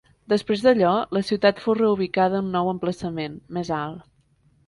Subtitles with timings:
[0.31, 4.03] Després d'allò, la ciutat fou reubicada a un nou emplaçament, més alt.